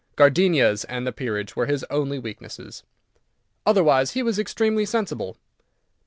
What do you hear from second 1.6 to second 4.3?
his only weaknesses. Otherwise he